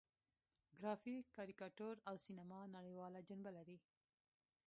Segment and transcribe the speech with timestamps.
[0.79, 3.77] ګرافیک، کاریکاتور او سینما نړیواله جنبه لري.